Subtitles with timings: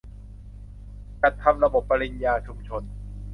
[1.21, 2.83] จัดทำระบบปริญญาชุมชน